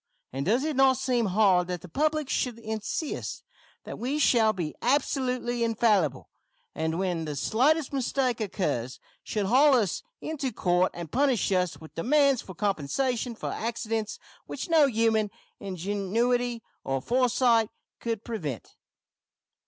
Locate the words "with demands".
11.79-12.41